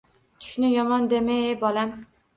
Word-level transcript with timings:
Tushni 0.45 0.71
yomon 0.71 1.05
dema-e 1.11 1.55
bolam 1.61 1.97